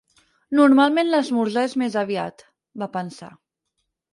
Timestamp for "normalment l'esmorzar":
0.59-1.67